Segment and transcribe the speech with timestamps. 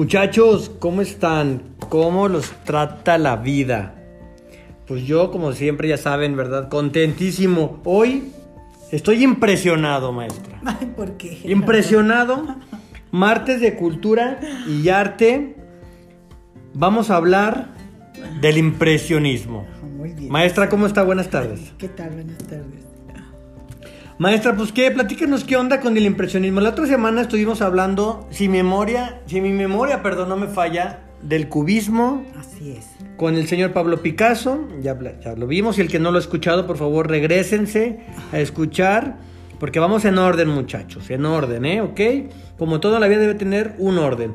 [0.00, 1.60] Muchachos, ¿cómo están?
[1.90, 3.96] ¿Cómo los trata la vida?
[4.88, 6.70] Pues yo, como siempre, ya saben, ¿verdad?
[6.70, 7.82] Contentísimo.
[7.84, 8.32] Hoy
[8.92, 10.58] estoy impresionado, maestra.
[10.96, 11.42] ¿por qué?
[11.44, 12.46] Impresionado.
[13.10, 15.56] Martes de Cultura y Arte.
[16.72, 17.68] Vamos a hablar
[18.40, 19.66] del impresionismo.
[19.98, 20.32] Muy bien.
[20.32, 21.02] Maestra, ¿cómo está?
[21.02, 21.74] Buenas tardes.
[21.76, 22.08] ¿Qué tal?
[22.12, 22.89] Buenas tardes.
[24.20, 26.60] Maestra, pues qué, platíquenos qué onda con el impresionismo.
[26.60, 31.48] La otra semana estuvimos hablando, si memoria, si mi memoria, perdón, no me falla, del
[31.48, 32.86] cubismo Así es.
[33.16, 34.68] con el señor Pablo Picasso.
[34.82, 34.94] Ya,
[35.38, 38.00] lo vimos y el que no lo ha escuchado, por favor, regrésense
[38.30, 39.16] a escuchar,
[39.58, 41.80] porque vamos en orden, muchachos, en orden, ¿eh?
[41.80, 42.00] ¿Ok?
[42.58, 44.34] Como toda la vida debe tener un orden.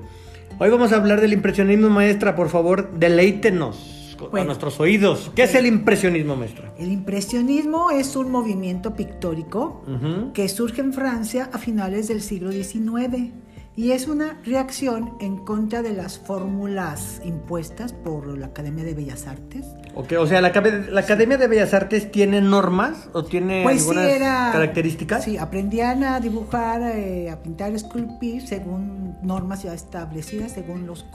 [0.58, 3.95] Hoy vamos a hablar del impresionismo, maestra, por favor, deleítenos
[4.36, 4.48] a Bueno.
[4.48, 5.32] nuestros oídos.
[5.36, 6.74] ¿Qué es el impresionismo, maestra?
[6.78, 10.34] El impresionismo es un movimiento pictórico Ujú.
[10.34, 13.32] que surge en Francia a finales del siglo XIX
[13.78, 19.28] y es una reacción en contra de las fórmulas impuestas por la Academia de Bellas
[19.28, 19.66] Artes.
[19.96, 20.52] Ok, o sea, la,
[20.92, 24.50] la Academia de Bellas Artes tiene normas o tiene Pues sí, algunas era.
[24.54, 25.24] características.
[25.26, 31.06] Sí, aprendían a dibujar, eh, a pintar, a esculpir según normas ya establecidas, según los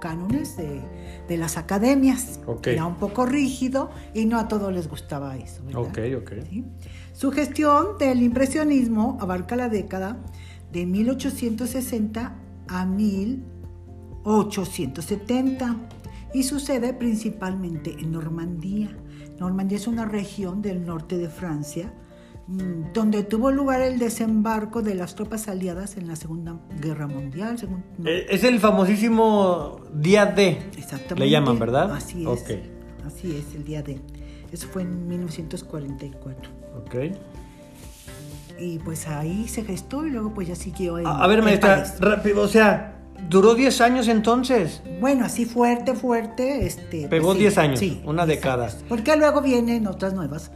[0.00, 0.80] cánones de,
[1.28, 2.40] de las academias.
[2.46, 2.66] Ok.
[2.68, 5.62] Era un poco rígido y no a todos les gustaba eso.
[5.64, 5.80] ¿verdad?
[5.82, 6.32] Ok, ok.
[6.50, 6.64] ¿Sí?
[7.12, 10.16] Su gestión del impresionismo abarca la década
[10.72, 12.36] de 1860
[12.68, 12.86] a
[14.24, 15.76] 1870
[16.34, 18.90] y sucede principalmente en Normandía.
[19.38, 21.92] Normandía es una región del norte de Francia
[22.48, 27.56] mm, donde tuvo lugar el desembarco de las tropas aliadas en la Segunda Guerra Mundial.
[27.58, 30.58] segun- no, Eh, Es el famosísimo día D.
[30.76, 31.20] Exactamente.
[31.24, 31.92] Le llaman, ¿verdad?
[31.94, 32.28] Así es.
[32.28, 32.50] Ok.
[33.06, 34.00] Así es, el día de.
[34.52, 36.50] Eso fue en 1944.
[36.84, 36.94] Ok.
[38.58, 42.42] Y pues ahí se gestó y luego pues ya siguió en A, ver, maestra, rápido,
[42.42, 42.94] o sea,
[43.28, 44.82] duró 10 años entonces.
[45.00, 47.08] Bueno, así fuerte, fuerte, este...
[47.08, 48.64] Pegó pues, sí, 10 años, sí, una 10 década.
[48.64, 48.84] años.
[48.88, 50.50] Porque luego vienen otras nuevas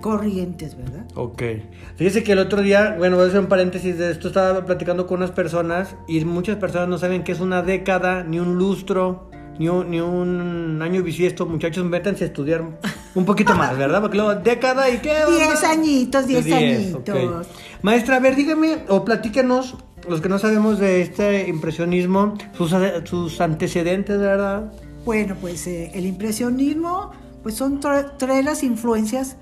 [0.00, 1.04] corrientes, ¿verdad?
[1.14, 1.42] Ok.
[1.96, 5.06] Fíjese que el otro día, bueno, voy a hacer un paréntesis de esto, estaba platicando
[5.06, 9.30] con unas personas y muchas personas no saben qué es una década, ni un lustro,
[9.58, 11.46] ni un, ni un año bisiesto.
[11.46, 12.64] Muchachos, métanse a estudiar
[13.18, 14.00] un poquito más, ¿verdad?
[14.00, 15.12] Porque luego, década y qué.
[15.28, 17.46] Diez añitos, diez Diez, añitos.
[17.82, 19.76] Maestra, a ver, dígame o platíquenos,
[20.08, 22.72] los que no sabemos de este impresionismo, sus,
[23.04, 24.72] sus antecedentes, ¿verdad?
[25.04, 27.10] Bueno, pues eh, el impresionismo,
[27.42, 29.36] pues son tre- tres las influencias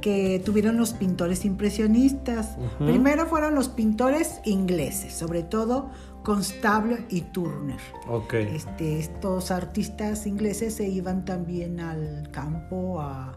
[0.00, 2.56] que tuvieron los pintores impresionistas.
[2.78, 5.90] Primero fueron los pintores ingleses, sobre todo
[6.24, 7.78] Constable y Turner.
[8.08, 8.34] Ok.
[8.34, 13.36] Este, estos artistas ingleses se iban también al campo a,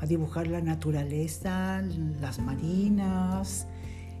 [0.00, 1.82] a dibujar la naturaleza,
[2.20, 3.66] las marinas,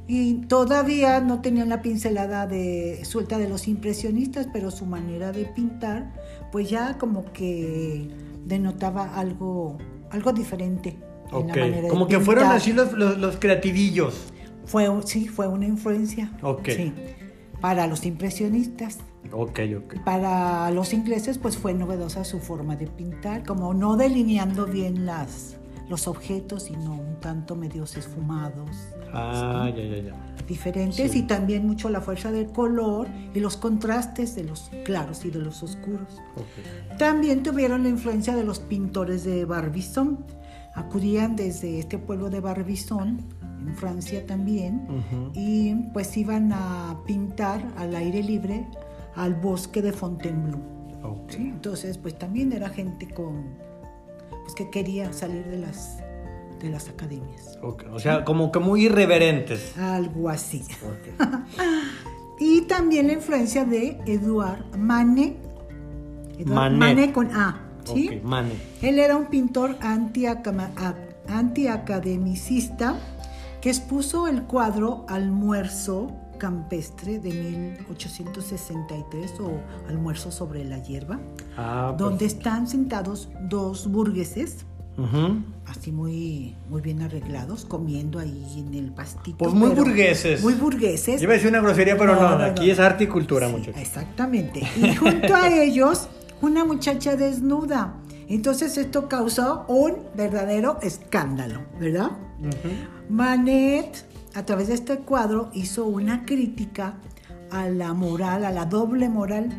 [0.08, 5.44] y todavía no tenían la pincelada de, suelta de los impresionistas, pero su manera de
[5.44, 6.12] pintar,
[6.50, 8.10] pues ya como que
[8.44, 9.78] denotaba algo,
[10.10, 10.98] algo diferente.
[11.32, 12.56] en la manera de Como que fueron pintar.
[12.56, 14.32] así los, los, los creativillos.
[14.64, 16.30] Fue, sí, fue una influencia.
[16.42, 16.68] Ok.
[16.68, 16.92] Sí,
[17.62, 18.98] para los impresionistas.
[19.32, 20.04] Ok, ok.
[20.04, 25.56] Para los ingleses pues fue novedosa su forma de pintar, como no delineando bien las,
[25.88, 28.68] los objetos, sino un tanto medios esfumados,
[29.14, 30.44] Ah, ya, ya, ya.
[30.48, 31.18] diferentes Sí.
[31.20, 35.38] y también mucho la fuerza del color y los contrastes de los claros y de
[35.38, 36.14] los oscuros.
[36.36, 36.98] Ok.
[36.98, 40.24] También tuvieron la influencia de los pintores de Barbizon.
[40.74, 43.18] Acudían desde este pueblo de Barbizon,
[43.66, 44.86] en Francia también,
[45.34, 48.66] y pues iban a pintar al aire libre
[49.14, 50.60] al bosque de Fontainebleau.
[51.36, 53.44] Entonces, pues también era gente con
[54.42, 55.98] pues que quería salir de las
[56.60, 57.58] de las academias.
[57.62, 59.76] O sea, como que muy irreverentes.
[59.76, 60.64] Algo así.
[62.44, 65.36] Y también la influencia de Edouard Manet.
[66.38, 66.78] Edouard Manet.
[66.78, 68.08] Manet con A, ¿sí?
[68.08, 68.54] Ok, Mane.
[68.80, 69.76] Él era un pintor
[71.28, 72.96] antiacademicista
[73.62, 79.52] que expuso el cuadro Almuerzo campestre de 1863 o
[79.88, 81.20] Almuerzo sobre la hierba,
[81.56, 82.34] Ah, donde pues.
[82.34, 84.64] están sentados dos burgueses,
[85.66, 89.38] así muy, muy bien arreglados, comiendo ahí en el pastito.
[89.38, 90.42] Pues muy burgueses.
[90.42, 91.22] Muy burgueses.
[91.22, 92.72] Iba a decir una grosería, pero no, No, no, aquí no.
[92.72, 93.80] es arte y cultura, Sí, muchachos.
[93.80, 94.62] Exactamente.
[94.76, 96.08] Y junto a ellos,
[96.40, 97.94] una muchacha desnuda.
[98.28, 102.10] Entonces esto causó un verdadero escándalo, ¿verdad?
[103.08, 106.94] Manet, a través de este cuadro, hizo una crítica
[107.50, 109.50] a la moral, a la doble moral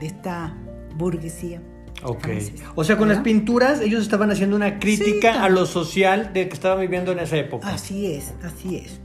[0.00, 0.56] de esta
[0.96, 1.60] burguesía.
[2.02, 2.20] Ok.
[2.20, 6.32] francesa, O sea, con las pinturas ellos estaban haciendo una crítica Sí, a lo social
[6.32, 7.68] de que estaban viviendo en esa época.
[7.68, 9.00] Así es, así es.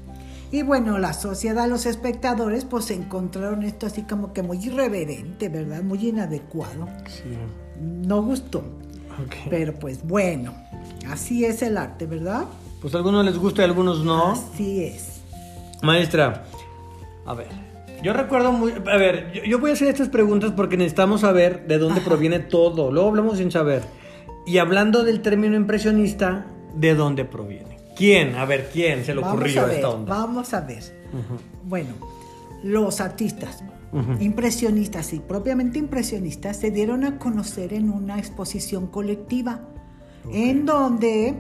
[0.52, 5.84] Y bueno, la sociedad, los espectadores, pues encontraron esto así como que muy irreverente, ¿verdad?
[5.84, 6.88] Muy inadecuado.
[7.08, 7.36] Sí.
[7.81, 8.60] No gustó.
[9.26, 9.36] Ok.
[9.50, 10.54] Pero pues bueno,
[11.10, 12.46] así es el arte, ¿verdad?
[12.81, 14.31] Pues a algunos les gusta y a algunos no.
[14.33, 15.22] Así es.
[15.81, 16.45] Maestra,
[17.25, 17.48] a ver,
[18.04, 18.72] yo recuerdo muy...
[18.74, 22.10] A ver, yo, yo voy a hacer estas preguntas porque necesitamos saber de dónde Ajá.
[22.10, 22.92] proviene todo.
[22.92, 23.83] Luego hablamos sin saber.
[24.45, 26.45] Y hablando del término impresionista,
[26.75, 27.77] ¿de dónde proviene?
[27.95, 28.36] ¿Quién?
[28.36, 30.16] A ver, ¿quién se le Vamos ocurrió a ver, esta onda?
[30.16, 30.83] vamos a ver.
[31.63, 31.89] Bueno,
[32.63, 33.63] los artistas
[34.19, 39.62] impresionistas y propiamente impresionistas se dieron a conocer en una exposición colectiva,
[40.30, 41.33] en donde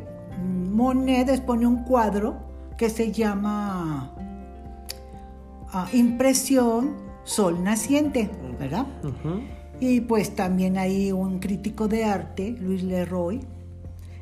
[0.75, 2.35] Monet expone un cuadro
[2.77, 4.11] que se llama
[5.71, 8.29] ah, Impresión Sol Naciente,
[8.59, 8.85] ¿verdad?
[9.79, 13.39] Y pues también hay un crítico de arte, Luis Leroy,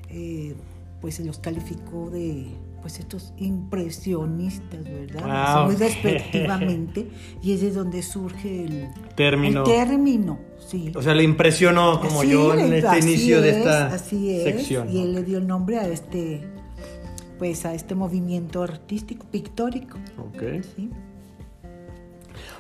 [0.10, 0.56] eh,
[1.02, 2.50] pues los calificó de
[2.84, 5.24] pues estos impresionistas, ¿verdad?
[5.24, 7.08] Ah, Muy despectivamente.
[7.42, 9.64] Y es de donde surge el Término.
[9.64, 10.38] El término,
[10.68, 10.92] sí.
[10.94, 14.90] O sea, le impresionó como yo en este inicio de es, esta así es, sección.
[14.92, 16.46] Y él le dio el nombre a este,
[17.40, 19.98] pues a este movimiento artístico, pictórico.
[20.18, 20.44] Ok.
[20.76, 20.90] ¿sí?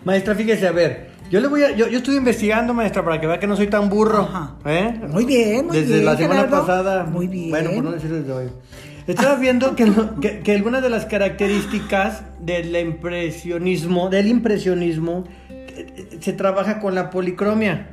[0.05, 3.27] Maestra, fíjese, a ver, yo le voy a, yo, yo estuve investigando, maestra, para que
[3.27, 4.21] vea que no soy tan burro.
[4.21, 4.55] Ajá.
[4.67, 5.01] ¿eh?
[5.09, 6.61] Muy bien, muy desde bien, la semana Gerardo.
[6.65, 7.03] pasada.
[7.03, 7.49] Muy bien.
[7.49, 8.47] Bueno, por no decir desde hoy.
[9.07, 15.25] Estaba viendo que, lo- que, que algunas de las características del impresionismo, del impresionismo,
[16.19, 17.89] se trabaja con la policromia.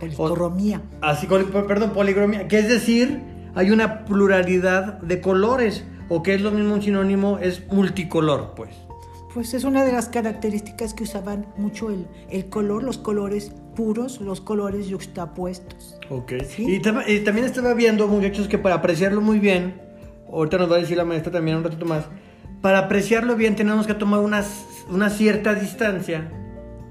[0.00, 0.80] Policromía.
[1.00, 3.20] Así, perdón, policromia, que es decir,
[3.54, 8.70] hay una pluralidad de colores, o que es lo mismo un sinónimo, es multicolor, pues.
[9.34, 14.20] Pues es una de las características que usaban mucho el, el color, los colores puros,
[14.20, 15.98] los colores yuxtapuestos.
[16.10, 16.32] Ok.
[16.48, 16.64] Sí.
[16.66, 19.82] Y también estaba viendo, muchachos, que para apreciarlo muy bien,
[20.32, 22.04] ahorita nos va a decir la maestra también un ratito más,
[22.62, 24.44] para apreciarlo bien tenemos que tomar una,
[24.90, 26.30] una cierta distancia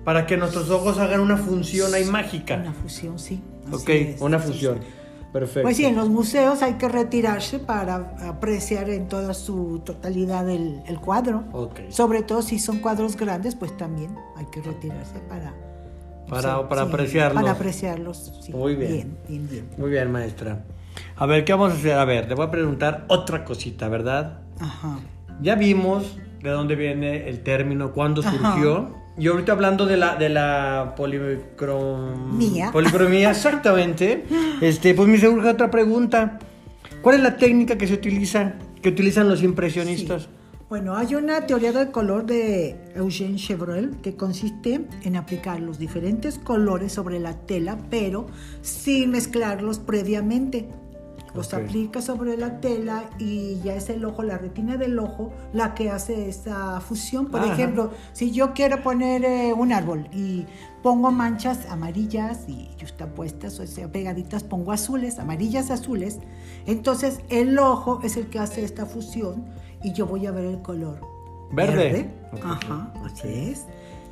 [0.03, 2.55] para que nuestros ojos hagan una función ahí mágica.
[2.55, 3.41] Una fusión, sí.
[3.71, 4.79] ok, es, una fusión.
[5.33, 5.63] Perfecto.
[5.63, 10.81] Pues sí, en los museos hay que retirarse para apreciar en toda su totalidad el,
[10.87, 11.43] el cuadro.
[11.51, 11.81] Ok.
[11.89, 15.53] Sobre todo si son cuadros grandes, pues también hay que retirarse para...
[16.29, 17.41] Para- para apreciarlos.
[17.41, 18.53] Para apreciarlos, sí.
[18.53, 18.91] Muy bien.
[18.91, 19.69] Bien, bien, bien.
[19.77, 20.63] Muy bien, maestra.
[21.15, 21.94] A ver, ¿qué vamos a hacer?
[21.94, 24.41] A ver, le voy a preguntar otra cosita, ¿verdad?
[24.59, 24.99] Ajá.
[25.41, 28.31] Ya vimos de dónde viene el término, cuándo Ajá.
[28.53, 28.95] surgió.
[29.19, 32.69] Y ahorita hablando de la, de la policrom- Mía.
[32.71, 34.25] policromía, exactamente.
[34.61, 36.39] Este, pues me surge otra pregunta.
[37.01, 40.23] ¿Cuál es la técnica que se utiliza, que utilizan los impresionistas?
[40.23, 40.29] Sí.
[40.69, 46.38] Bueno, hay una teoría del color de Eugène Chevreul que consiste en aplicar los diferentes
[46.39, 48.27] colores sobre la tela, pero
[48.61, 50.67] sin mezclarlos previamente.
[51.37, 51.61] Los Ok.
[51.61, 55.91] aplica sobre la tela y ya es el ojo, la retina del ojo, la que
[55.91, 57.27] hace esa fusión.
[57.27, 57.53] Por Ajá.
[57.53, 60.45] ejemplo, si yo quiero poner eh, un árbol y
[60.81, 66.19] pongo manchas amarillas y justapuestas, o sea, pegaditas, pongo azules, amarillas, azules,
[66.65, 69.45] entonces el ojo es el que hace esta fusión
[69.83, 70.99] y yo voy a ver el color.
[71.51, 72.09] Verde.
[72.33, 72.39] Ok.
[72.43, 73.65] Ajá, así es.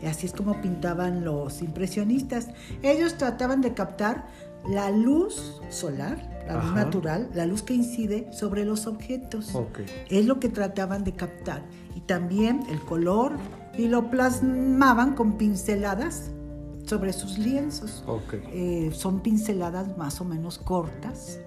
[0.05, 2.49] Así es como pintaban los impresionistas.
[2.83, 4.27] Ellos trataban de captar
[4.69, 6.17] la luz solar,
[6.47, 6.75] la luz Ajá.
[6.75, 9.53] natural, la luz que incide sobre los objetos.
[9.55, 9.79] Ok.
[10.09, 11.63] Es lo que trataban de captar.
[11.95, 13.33] Y también el color
[13.77, 16.31] y lo plasmaban con pinceladas
[16.85, 18.03] sobre sus lienzos.
[18.07, 18.35] Ok.
[18.53, 21.39] Eh, son pinceladas más o menos cortas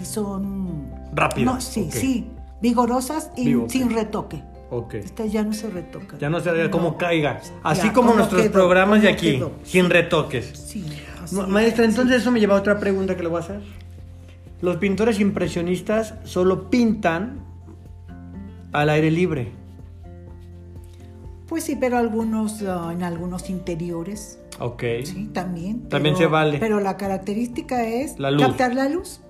[0.00, 0.90] y son...
[1.12, 2.30] Rápidas, No, sí, sí.
[2.60, 4.42] Vigorosas y Vivo, sin retoque.
[4.70, 4.94] Ok.
[4.94, 6.18] Esta ya no se retoca.
[6.18, 6.96] Ya no se cómo No.
[6.96, 7.40] caiga.
[7.62, 9.52] Así Ya, como nuestros quedó, programas de aquí, quedó.
[9.62, 10.46] sin retoques.
[10.46, 10.84] Sí,
[11.24, 11.32] es.
[11.32, 13.60] Maestra, entonces eso me lleva a otra pregunta que le voy a hacer.
[14.62, 17.40] Los pintores impresionistas solo pintan
[18.72, 19.52] al aire libre.
[21.48, 24.82] Pues sí, pero algunos, ah, en algunos interiores, Ok.
[25.04, 25.88] sí, también.
[25.88, 26.58] También pero- se vale.
[26.58, 29.20] Pero la característica es La captar la luz.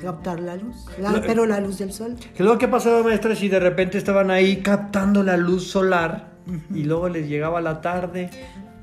[0.00, 0.86] Captar la luz.
[0.98, 2.16] la- pero la luz del sol.
[2.36, 6.28] ¿Qué luego qué pasaba, maestra, si de repente estaban ahí captando la luz solar
[6.74, 8.30] y luego les llegaba la tarde?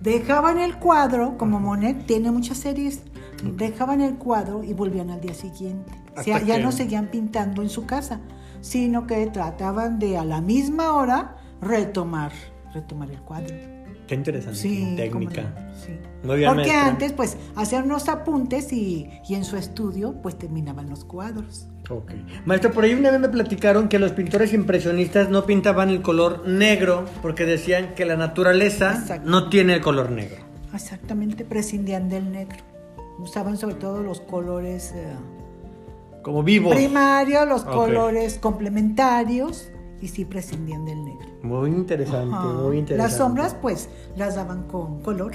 [0.05, 3.01] Dejaban el cuadro, como Monet tiene muchas series,
[3.43, 5.91] dejaban el cuadro y volvían al día siguiente.
[6.15, 8.19] O sea, ya que- no seguían pintando en su casa,
[8.61, 12.31] sino que trataban de a la misma hora retomar,
[12.71, 13.74] retomar el cuadro.
[14.07, 15.53] Qué interesante Sí, técnica.
[15.83, 15.97] sí.
[16.25, 21.67] Porque antes, pues, hacían unos apuntes y, y en su estudio, pues, terminaban los cuadros.
[21.89, 22.13] Ok.
[22.45, 26.47] Maestra, por ahí una vez me platicaron que los pintores impresionistas no pintaban el color
[26.47, 30.43] negro porque decían que la naturaleza no tiene el color negro.
[30.73, 32.57] Exactamente, prescindían del negro.
[33.19, 35.13] Usaban sobre todo los colores eh,
[36.23, 36.75] Como vivos.
[36.75, 39.69] primarios, los colores complementarios
[40.01, 41.27] y sí prescindían del negro.
[41.43, 42.47] Muy interesante, Ajá.
[42.47, 43.11] muy interesante.
[43.11, 45.33] Las sombras pues las daban con color,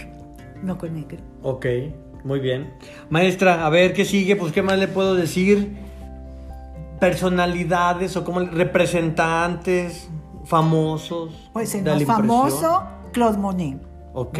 [0.62, 1.18] no con negro.
[1.42, 1.66] Ok,
[2.24, 2.72] muy bien.
[3.08, 5.76] Maestra, a ver qué sigue, pues qué más le puedo decir.
[7.00, 10.08] Personalidades o como representantes
[10.44, 11.50] famosos.
[11.52, 13.78] Pues el más famoso, Claude Monet.
[14.12, 14.38] Ok,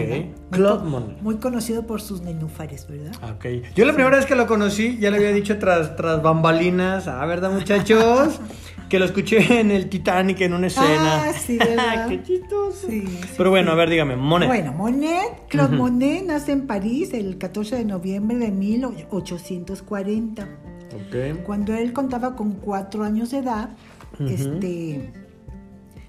[0.50, 1.22] Claude Monet.
[1.22, 3.12] Muy conocido por sus nenúfares, ¿verdad?
[3.36, 3.46] Ok.
[3.74, 7.24] Yo la primera vez que lo conocí, ya le había dicho tras, tras bambalinas, ah,
[7.24, 8.40] ¿verdad, muchachos?
[8.90, 11.23] que lo escuché en el Titanic en una escena.
[11.23, 12.09] Ah, sí, ¿verdad?
[12.09, 12.88] Qué chistoso.
[12.88, 13.73] Sí, sí, Pero bueno, sí.
[13.73, 14.49] a ver, dígame, Monet.
[14.49, 20.42] Bueno, Monet, Claude Monet nace en París el 14 de noviembre de 1840.
[20.42, 21.42] Ok.
[21.44, 23.70] Cuando él contaba con cuatro años de edad,
[24.18, 25.12] este,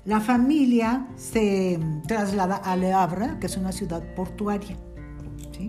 [0.03, 4.75] la familia se traslada a Le Havre, que es una ciudad portuaria,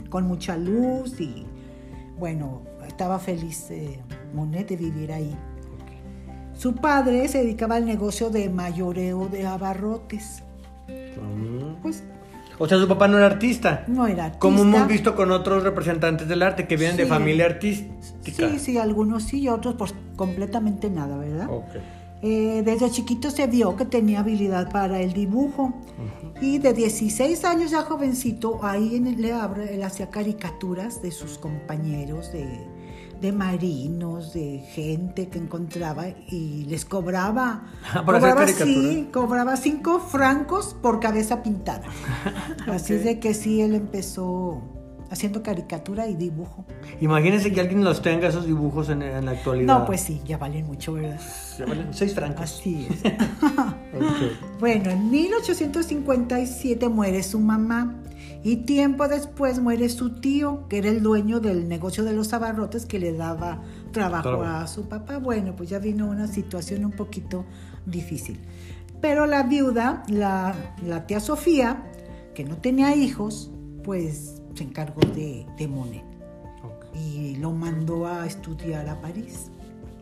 [0.08, 1.44] con mucha luz y,
[2.18, 4.00] bueno, estaba feliz eh,
[4.34, 5.36] Monet de vivir ahí.
[6.62, 10.44] Su padre se dedicaba al negocio de mayoreo de abarrotes.
[10.86, 11.82] Mm.
[11.82, 12.04] Pues
[12.56, 13.82] O sea, su papá no era artista.
[13.88, 14.38] no era artista.
[14.38, 18.48] Como hemos visto con otros representantes del arte que vienen de familia artística.
[18.48, 21.48] Sí, sí, algunos sí y otros pues completamente nada, ¿verdad?
[21.50, 21.74] Ok.
[22.22, 25.74] Eh, desde chiquito se vio que tenía habilidad para el dibujo
[26.40, 31.10] y de 16 años ya jovencito, ahí en el Le Havre, él hacía caricaturas de
[31.10, 32.46] sus compañeros, de,
[33.20, 37.64] de marinos, de gente que encontraba y les cobraba.
[37.92, 38.88] Ah, ¿por hacer cobraba, caricatura?
[38.88, 41.84] sí, cobraba 5 francos por cabeza pintada.
[42.66, 44.62] Así es de que sí, él empezó
[45.10, 46.64] haciendo caricatura y dibujo.
[47.00, 49.80] Imagínense que alguien los tenga esos dibujos en, en la actualidad.
[49.80, 51.20] No, pues sí, ya valen mucho, ¿verdad?
[51.58, 52.40] Ya valen Seis francos.
[52.42, 53.12] Así es.
[54.58, 57.96] Bueno, en 1857 muere su mamá
[58.44, 62.86] y tiempo después muere su tío, que era el dueño del negocio de los abarrotes
[62.86, 65.18] que le daba trabajo a su papá.
[65.18, 67.44] Bueno, pues ya vino una situación un poquito
[67.86, 68.40] difícil.
[69.00, 71.84] Pero la viuda, la, la tía Sofía,
[72.34, 73.50] que no tenía hijos,
[73.84, 76.04] pues se encargó de, de Monet
[76.64, 76.96] Ok.
[76.96, 79.50] y lo mandó a estudiar a París.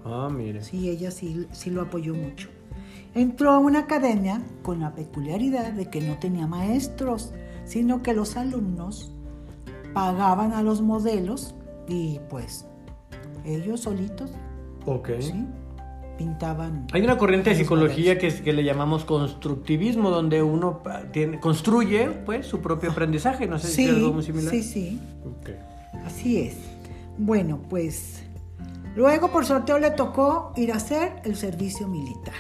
[0.05, 0.63] Ah, mire.
[0.63, 2.49] Sí, ella sí, sí lo apoyó mucho.
[3.15, 7.33] Entró a una academia con la peculiaridad de que no tenía maestros,
[7.65, 9.13] sino que los alumnos
[9.95, 11.55] pagaban a los modelos
[11.89, 12.67] y pues
[13.45, 14.31] ellos solitos
[14.87, 15.11] Ok.
[15.21, 15.45] ¿sí?
[16.19, 16.87] pintaban.
[16.93, 21.41] Hay una corriente de psicología que, es- que le llamamos constructivismo, donde uno pa- tiene,
[21.41, 23.47] construye pues su propio aprendizaje.
[23.47, 24.51] No sé si Sí, es algo muy similar.
[24.51, 25.01] sí, sí,
[26.05, 26.57] así es.
[27.17, 28.23] Bueno, pues
[28.97, 32.35] luego por sorteo le tocó ir a hacer el servicio militar.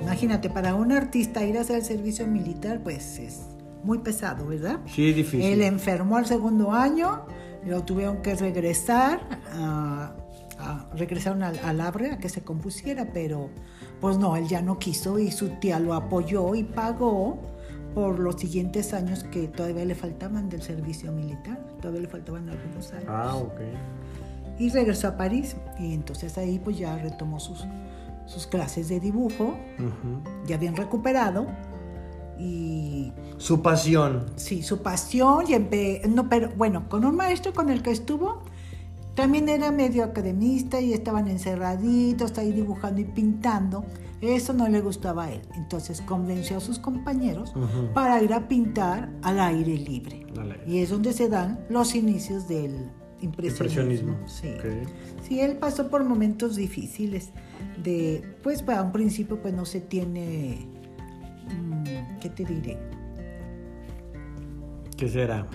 [0.00, 3.40] Imagínate, para un artista ir a hacer el servicio militar, pues es
[3.84, 4.80] muy pesado, ¿verdad?
[4.86, 5.42] Sí, difícil.
[5.52, 7.22] Él enfermó al segundo año,
[7.66, 9.20] lo tuvieron que regresar,
[9.54, 10.14] a,
[10.58, 13.50] a- regresaron al, al Havre a que se compusiera, pero
[14.00, 17.38] pues no, él ya no quiso y su tía lo apoyó y pagó
[17.94, 22.90] por los siguientes años que todavía le faltaban del servicio militar, todavía le faltaban algunos
[22.92, 23.04] años.
[23.08, 23.60] Ah, ok.
[24.58, 27.66] Y regresó a París y entonces ahí pues ya retomó sus,
[28.26, 30.46] sus clases de dibujo, Ujú.
[30.46, 31.46] ya bien recuperado
[32.42, 34.26] y Su pasión.
[34.36, 38.42] Sí, su pasión y empe- no, pero bueno, con un maestro con el que estuvo,
[39.14, 43.84] también era medio academista y estaban encerraditos ahí dibujando y pintando.
[44.20, 45.42] Eso no le gustaba a él.
[45.54, 47.52] Entonces convenció a sus compañeros
[47.94, 50.24] para ir a pintar al aire libre.
[50.66, 52.88] Y es donde se dan los inicios del
[53.20, 54.12] impresionismo.
[54.12, 54.14] Impresionismo.
[54.28, 54.48] Sí.
[55.28, 57.30] Sí, él pasó por momentos difíciles
[57.82, 60.66] de, pues para un principio pues no se tiene,
[62.20, 62.78] ¿qué te diré?
[64.96, 65.46] ¿Qué será?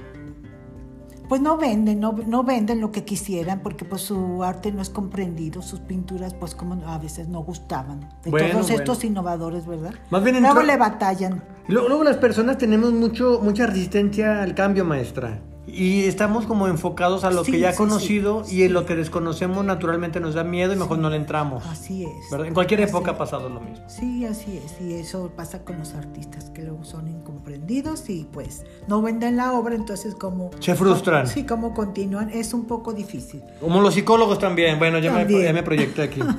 [1.28, 4.90] pues no venden, no, no venden lo que quisieran porque pues su arte no es
[4.90, 8.80] comprendido, sus pinturas pues como a veces no gustaban de Bueno, todos bueno.
[8.80, 9.94] estos innovadores, ¿verdad?
[10.10, 11.44] Más bien Luego le batallan.
[11.68, 15.42] Luego, luego las personas tenemos mucho, mucha resistencia al cambio, maestra.
[15.68, 18.86] Y estamos como enfocados a lo Sí, que ya sí, conocido sí, y en lo
[18.86, 21.66] que desconocemos naturalmente nos da miedo y mejor no le entramos.
[21.68, 22.32] Así es.
[22.32, 22.48] ¿verdad?
[22.48, 23.84] En cualquier época ha pasado lo mismo.
[23.90, 24.80] Sí, así es.
[24.82, 29.52] Y eso pasa con los artistas que luego son incomprendidos y pues no venden la
[29.54, 30.52] obra, entonces como...
[30.60, 31.28] Se frustran.
[31.28, 33.44] Sí, como continúan, es un poco difícil.
[33.60, 34.80] Como los psicólogos también.
[34.80, 35.44] Bueno, ya, me, También.
[35.44, 36.22] ya me proyecté aquí.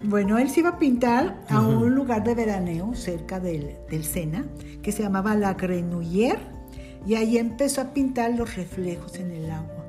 [0.00, 4.44] Bueno, él se iba a pintar a un lugar de veraneo cerca del, del Sena,
[4.80, 6.38] que se llamaba La Grenouillère,
[7.06, 9.84] y ahí empezó a pintar los reflejos en el agua,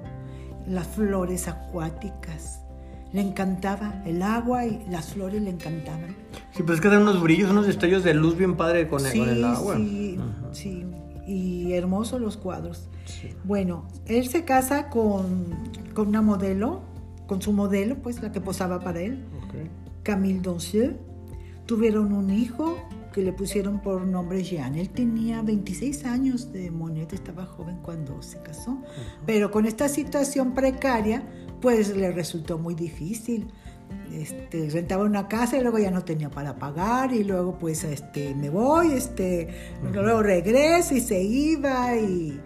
[0.67, 2.61] las flores acuáticas.
[3.11, 6.15] Le encantaba el agua y las flores le encantaban.
[6.53, 9.11] Sí, pues es que dan unos brillos, unos destellos de luz bien padre con, el-
[9.11, 9.75] Sí, con el agua.
[9.77, 10.53] sí, Ajá.
[10.53, 10.85] sí,
[11.25, 12.87] y hermosos los cuadros.
[13.05, 13.29] Sí.
[13.43, 15.47] Bueno, él se casa con,
[15.95, 16.81] con una modelo,
[17.25, 19.23] con su modelo, pues la que posaba para él.
[20.03, 20.95] Camille Doncieux.
[21.65, 22.77] tuvieron un hijo
[23.19, 24.75] que le pusieron por nombre Jean.
[24.75, 28.81] Él tenía 26 años de Monet, estaba joven cuando se casó,
[29.25, 31.27] pero con esta situación precaria,
[31.59, 33.51] pues le resultó muy difícil.
[34.13, 38.33] Este, rentaba una casa y luego ya no tenía para pagar y luego pues este,
[38.35, 39.49] me voy, este,
[39.91, 42.39] luego regreso y se iba y,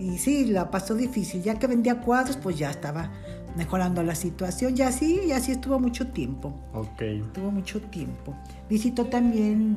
[0.00, 1.44] y sí, la pasó difícil.
[1.44, 3.12] Ya que vendía cuadros, pues ya estaba
[3.56, 6.52] mejorando la situación y así, y así estuvo mucho tiempo.
[6.74, 7.00] Ok.
[7.02, 8.34] Estuvo mucho tiempo.
[8.68, 9.76] Visitó también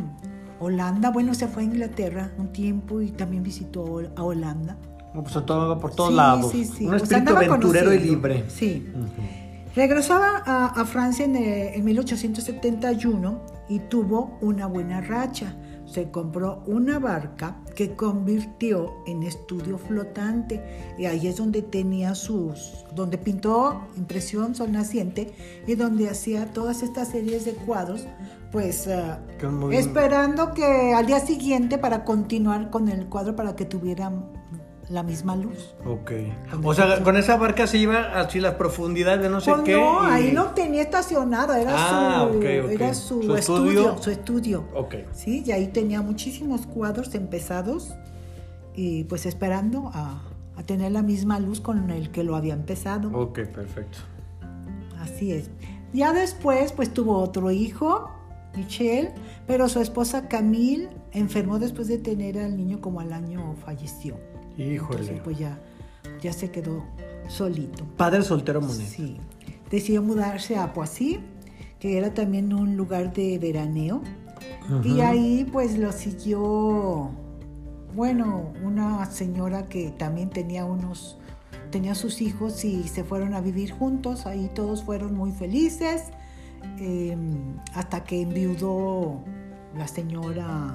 [0.59, 4.77] Holanda, bueno, se fue a Inglaterra un tiempo y también visitó a Holanda.
[5.13, 6.51] No, pues todo, por todos Sí, lados.
[6.51, 6.85] sí, sí.
[6.85, 8.45] Un espíritu andaba aventurero y libre.
[8.47, 8.87] Sí.
[9.75, 15.53] Regresaba a, a Francia en, eh, en 1871 y tuvo una buena racha.
[15.91, 20.61] Se compró una barca que convirtió en estudio flotante.
[20.97, 25.33] Y ahí es donde tenía sus, donde pintó impresión sol naciente
[25.67, 28.07] y donde hacía todas estas series de cuadros,
[28.53, 28.87] pues
[29.51, 34.31] muy- esperando que al día siguiente para continuar con el cuadro para que tuvieran
[34.91, 35.73] la misma luz.
[35.85, 36.11] Ok.
[36.63, 39.73] O sea, con esa barca se iba así las profundidades de no sé Pues qué.
[39.75, 42.71] no, y- ahí lo tenía estacionado, era Ah, su, ok, ok.
[42.71, 43.97] Era su, Su estudio, estudio.
[44.03, 44.63] su estudio.
[44.75, 44.95] Ok.
[45.13, 47.93] Sí, y ahí tenía muchísimos cuadros empezados
[48.75, 50.21] y pues esperando a,
[50.55, 53.09] a tener la misma luz con el que lo había empezado.
[53.17, 53.99] Ok, perfecto.
[54.99, 55.49] Así es.
[55.93, 58.09] Ya después pues tuvo otro hijo,
[58.55, 59.13] Michelle,
[59.47, 64.15] pero su esposa Camille enfermó después de tener al niño como al año falleció.
[64.57, 64.99] Híjole.
[64.99, 65.59] Entonces pues ya,
[66.21, 66.83] ya se quedó
[67.27, 67.85] solito.
[67.97, 68.87] Padre soltero Monet.
[68.87, 69.17] Sí.
[69.69, 71.19] Decidió mudarse a Poissy,
[71.79, 74.01] que era también un lugar de veraneo.
[74.83, 77.11] Y ahí pues lo siguió,
[77.95, 81.17] bueno, una señora que también tenía unos,
[81.71, 84.25] tenía sus hijos y se fueron a vivir juntos.
[84.25, 86.03] Ahí todos fueron muy felices.
[86.79, 87.17] eh,
[87.73, 89.23] hasta que enviudó
[89.75, 90.73] la señora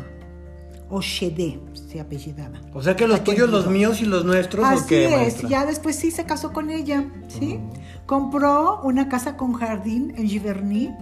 [0.88, 2.60] Ochede, se apellidaba.
[2.72, 5.48] O sea que los tuyos, los míos y los nuestros, ¿o Así qué, es, maestra?
[5.48, 7.58] ya después sí se casó con ella, ¿sí?
[8.06, 10.94] Compró una casa con jardín en Giverny,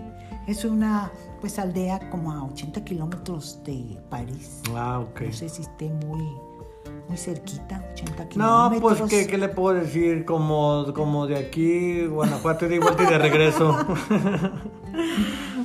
[0.47, 4.62] es una pues aldea como a 80 kilómetros de París.
[4.75, 5.20] Ah, ok.
[5.27, 6.23] No sé si esté muy,
[7.07, 8.29] muy cerquita, 80 No,
[8.70, 8.99] kilómetros.
[9.01, 10.25] pues, ¿qué, qué le puedo decir?
[10.25, 13.77] Como, como de aquí, Guanajuato, de vuelta y de regreso.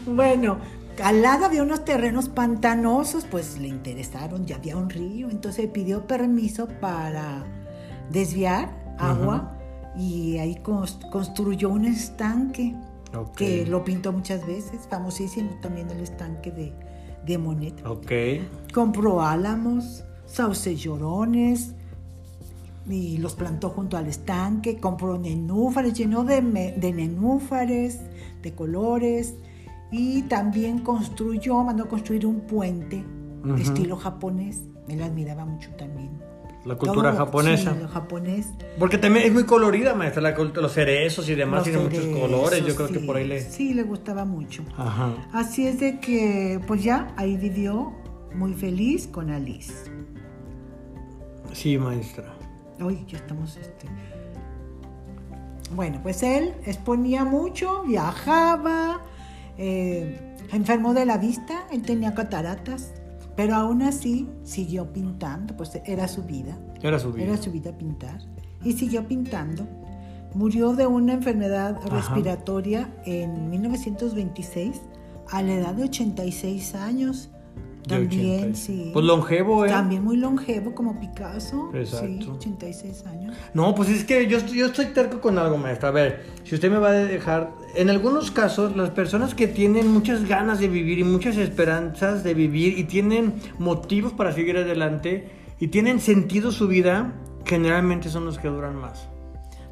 [0.05, 0.57] Bueno,
[1.03, 6.05] al lado había unos terrenos pantanosos, pues le interesaron, ya había un río, entonces pidió
[6.07, 7.43] permiso para
[8.11, 9.57] desviar agua
[9.95, 12.75] y ahí cons- construyó un estanque
[13.15, 13.35] Ok.
[13.37, 16.73] que lo pintó muchas veces, famosísimo también el estanque de,
[17.25, 17.85] de Monet.
[17.85, 18.11] ok.
[18.73, 21.73] Compró álamos, sauces llorones
[22.87, 24.77] y los plantó junto al estanque.
[24.79, 27.99] Compró nenúfares, llenó de nenúfares,
[28.41, 29.33] de colores.
[29.91, 33.03] Y también construyó, mandó construir un puente
[33.43, 34.61] de estilo japonés.
[34.87, 36.09] Él admiraba mucho también.
[36.65, 37.73] La cultura Todo- japonesa.
[37.73, 38.47] Sí, lo japonés.
[38.77, 42.21] Porque también es muy colorida, maestra, la los cerezos y demás Los tienen muchos cerezos,
[42.21, 42.65] colores.
[42.65, 43.41] Yo creo que sí, por ahí le.
[43.41, 44.63] Sí, le gustaba mucho.
[44.77, 45.13] Ajá.
[45.31, 47.93] Así es de que, pues ya, ahí vivió
[48.35, 49.73] muy feliz con Alice.
[51.53, 52.25] Sí, maestra.
[52.81, 53.87] Hoy ya estamos este.
[55.75, 59.01] Bueno, pues él exponía mucho, viajaba,
[59.59, 62.93] eh, enfermó de la vista, él tenía cataratas,
[63.35, 67.25] pero aún así siguió pintando, pues era su vida, Era su vida.
[67.25, 68.19] era su vida pintar,
[68.63, 69.67] y siguió pintando.
[70.33, 71.89] Murió de una enfermedad Ajá.
[71.89, 74.79] respiratoria en 1926
[75.31, 77.29] a la edad de 86 años.
[77.87, 78.57] También, 80.
[78.57, 78.89] sí.
[78.93, 79.69] Pues longevo, ¿eh?
[79.69, 81.69] También muy longevo como Picasso.
[81.71, 82.33] Sí, Exacto.
[82.33, 83.35] 86 años.
[83.55, 85.89] No, pues es que yo, yo estoy terco con algo, maestra.
[85.89, 87.51] A ver, si usted me va a dejar.
[87.75, 92.33] En algunos casos, las personas que tienen muchas ganas de vivir y muchas esperanzas de
[92.33, 95.29] vivir y tienen motivos para seguir adelante
[95.59, 97.13] y tienen sentido su vida,
[97.45, 99.07] generalmente son los que duran más.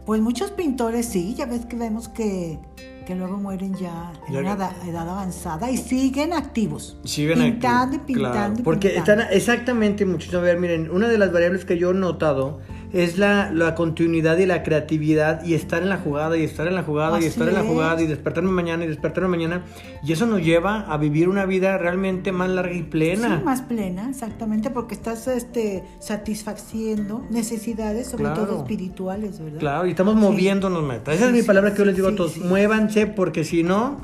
[0.05, 2.59] Pues muchos pintores sí, ya ves que vemos que,
[3.05, 6.97] que luego mueren ya en Ya una edad, edad avanzada y siguen activos.
[7.03, 9.23] Siguen pintando y pintando claro, y porque pintando.
[9.23, 12.59] están exactamente muchachos a ver miren una de las variables que yo he notado
[12.93, 16.75] es la, la continuidad y la creatividad y estar en la jugada y estar en
[16.75, 17.67] la jugada y estar en la es.
[17.67, 19.63] jugada y despertarme mañana y despertarme mañana
[20.03, 23.61] y eso nos lleva a vivir una vida realmente más larga y plena Sí, más
[23.63, 28.45] plena, exactamente, porque estás este, satisfaciendo necesidades, sobre Claro.
[28.45, 29.59] todo espirituales, ¿verdad?
[29.59, 30.19] claro y estamos Sí.
[30.21, 33.07] moviéndonos maestra esa es Sí, mi sí, palabra que yo les digo a todos muévanse
[33.07, 33.97] porque si no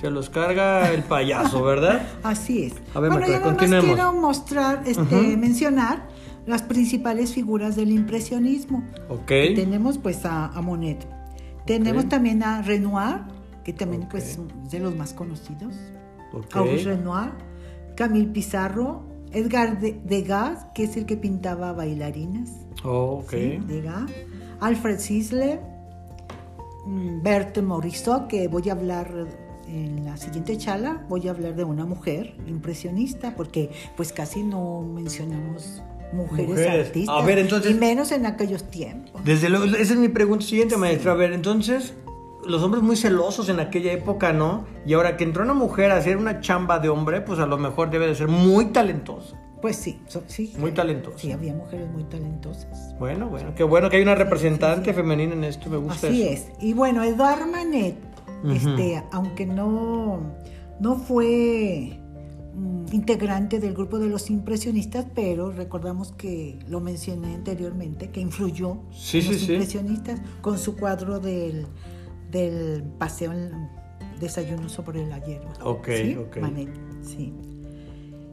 [0.00, 2.74] se los carga el payaso verdad Así es.
[2.94, 3.94] A ver, bueno, yo nada más continuemos.
[3.96, 6.06] quiero mostrar, este, mencionar
[6.48, 8.82] las principales figuras del impresionismo.
[9.08, 11.06] ok Tenemos pues a, a Monet.
[11.66, 13.20] Tenemos también a Renoir,
[13.64, 14.10] que también Ok.
[14.12, 14.24] pues
[14.64, 15.74] es de los más conocidos.
[16.32, 16.56] Ok.
[16.56, 17.30] Auguste Renoir,
[17.96, 22.50] Camille Pizarro, Edgar de- Degas, que es el que pintaba bailarinas.
[22.84, 23.30] Oh, ok.
[23.30, 23.58] ¿sí?
[23.66, 24.10] Degas,
[24.60, 25.60] Alfred Sisler,
[26.86, 29.26] mm, Berthe Morisot, que voy a hablar
[29.66, 34.80] en la siguiente charla, voy a hablar de una mujer impresionista, porque pues casi no
[34.80, 36.86] mencionamos mujeres, Mujeres.
[36.88, 39.22] artistas, A ver, entonces- y menos en aquellos tiempos.
[39.24, 41.12] Desde luego, esa es mi pregunta siguiente, maestra.
[41.12, 41.94] A ver, entonces,
[42.46, 44.64] los hombres muy celosos en aquella época, ¿no?
[44.86, 47.58] Y ahora que entró una mujer a hacer una chamba de hombre, pues a lo
[47.58, 49.36] mejor debe de ser muy talentosa.
[49.60, 50.54] Pues sí, so- sí.
[50.56, 51.18] Muy talentosa.
[51.18, 52.94] Sí, había mujeres muy talentosas.
[52.98, 56.46] Bueno, bueno, qué bueno que hay una representante femenina en esto, me gusta Así eso.
[56.48, 56.62] es.
[56.62, 57.96] Y bueno, Edouard Manet,
[58.48, 60.20] este, aunque no,
[60.78, 61.98] no fue
[62.92, 69.18] integrante del grupo de los impresionistas, pero recordamos que lo mencioné anteriormente, que influyó Sí,
[69.18, 69.52] en sí, los sí.
[69.52, 71.66] impresionistas con su cuadro del,
[72.30, 73.68] del paseo en
[74.20, 75.52] desayuno sobre la hierba.
[75.62, 76.36] Ok, ok.
[76.38, 76.70] Manet,
[77.02, 77.32] sí.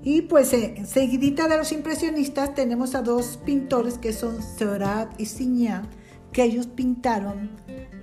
[0.03, 5.25] Y pues eh, seguidita de los impresionistas tenemos a dos pintores que son Seurat y
[5.25, 5.85] Signac,
[6.31, 7.49] que ellos pintaron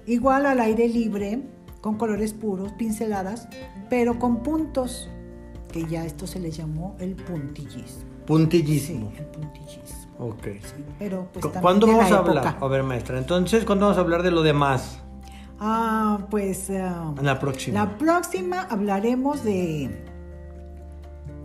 [0.06, 1.42] igual al aire libre,
[1.80, 3.48] con colores puros, pinceladas,
[3.88, 5.08] pero con puntos,
[5.72, 7.80] que ya esto se le llamó el puntillismo.
[8.00, 9.12] Sí, Puntillismo.
[9.18, 9.82] el puntillismo.
[10.20, 10.44] Ok.
[10.62, 12.38] sí, pero pues también ¿Cuándo de la vamos a época.
[12.38, 12.56] hablar?
[12.60, 15.00] A ver, maestra, entonces, ¿cuándo vamos a hablar de lo demás?
[15.58, 17.84] Ah, pues En la próxima.
[17.84, 20.04] la próxima hablaremos de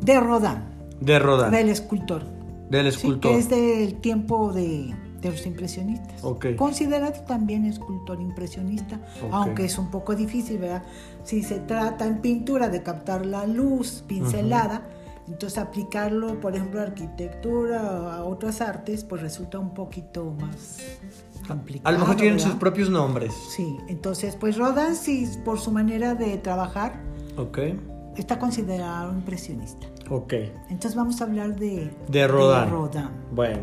[0.02, 0.60] de Rodin,
[1.02, 1.52] De Rodin.
[1.52, 2.24] del escultor.
[2.70, 3.32] Del Sí, escultor.
[3.32, 6.24] que es del tiempo de, de los impresionistas.
[6.24, 6.56] Ok.
[6.56, 9.30] Considerado también escultor impresionista, Ok.
[9.32, 10.84] aunque es un poco difícil, ¿verdad?
[11.24, 14.84] Si se trata en pintura de captar la luz pincelada,
[15.28, 20.80] entonces aplicarlo, por ejemplo, a arquitectura o a otras artes, pues resulta un poquito más
[21.48, 21.90] complicado.
[21.90, 22.52] A lo mejor tienen ¿verdad?
[22.52, 23.34] sus propios nombres.
[23.56, 27.02] Sí, entonces, pues Rodin, sí, por su manera de trabajar,
[27.38, 27.60] Ok.
[28.16, 29.88] está considerado impresionista.
[30.10, 30.34] Ok.
[30.70, 32.70] Entonces vamos a hablar de, De Rodin.
[32.72, 33.10] Rodin.
[33.34, 33.60] Bueno.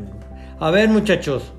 [0.61, 1.53] A ver, muchachos.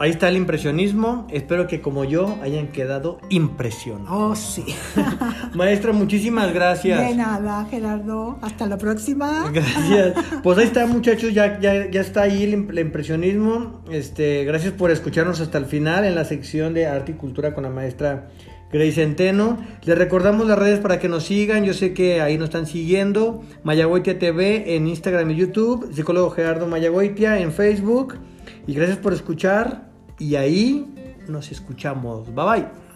[0.00, 1.26] Ahí está el impresionismo.
[1.30, 4.10] Espero que como yo hayan quedado impresionados.
[4.10, 4.64] Oh, sí.
[5.54, 7.06] Maestra, muchísimas gracias.
[7.06, 8.38] De nada, Gerardo.
[8.40, 9.50] Hasta la próxima.
[9.52, 10.14] Gracias.
[10.42, 13.82] Pues ahí está, muchachos, ya, ya, ya está ahí el, el impresionismo.
[13.90, 17.64] Este, gracias por escucharnos hasta el final en la sección de arte y cultura con
[17.64, 18.28] la maestra
[18.72, 19.58] Grace Centeno.
[19.84, 21.64] Les recordamos las redes para que nos sigan.
[21.64, 23.42] Yo sé que ahí nos están siguiendo.
[23.64, 25.92] Mayagoitia TV en Instagram y YouTube.
[25.92, 28.16] Psicólogo Gerardo Mayagoitia en Facebook.
[28.66, 29.90] Y gracias por escuchar.
[30.18, 30.86] Y ahí
[31.28, 32.32] nos escuchamos.
[32.34, 32.89] Bye bye.